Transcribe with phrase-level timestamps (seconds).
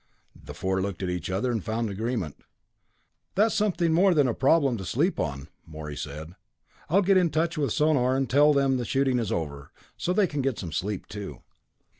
[0.45, 2.37] The four looked at each other, and found agreement.
[3.35, 6.33] "That's something more than a problem to sleep on," Morey said.
[6.89, 10.25] "I'll get in touch with Sonor and tell 'em the shooting is over, so they
[10.25, 11.43] can get some sleep too.